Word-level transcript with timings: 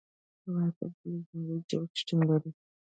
په 0.41 0.49
افغانستان 0.49 0.89
کې 0.97 1.07
لمریز 1.37 1.61
ځواک 1.69 1.91
شتون 1.99 2.19
لري. 2.29 2.51